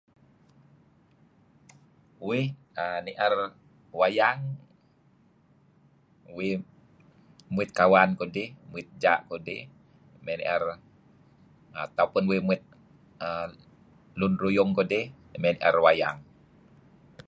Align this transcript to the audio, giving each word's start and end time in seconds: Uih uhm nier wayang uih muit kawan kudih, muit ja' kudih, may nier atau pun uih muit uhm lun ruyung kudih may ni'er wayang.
Uih 2.29 2.45
uhm 2.83 2.97
nier 3.05 3.33
wayang 3.99 4.39
uih 6.37 6.53
muit 7.53 7.69
kawan 7.79 8.09
kudih, 8.19 8.49
muit 8.71 8.87
ja' 9.01 9.19
kudih, 9.29 9.61
may 10.25 10.35
nier 10.39 10.63
atau 11.85 12.05
pun 12.13 12.23
uih 12.31 12.41
muit 12.47 12.61
uhm 13.25 13.49
lun 14.19 14.33
ruyung 14.41 14.71
kudih 14.77 15.05
may 15.43 15.51
ni'er 15.55 15.77
wayang. 15.85 16.17